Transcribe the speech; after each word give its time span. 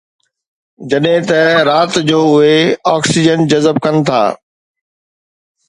جڏهن 0.93 1.21
ته 1.31 1.41
رات 1.69 1.93
جو 2.09 2.19
اهي 2.37 2.57
آڪسيجن 2.95 3.39
جذب 3.55 3.75
ڪن 3.87 3.95
ٿا 4.11 4.21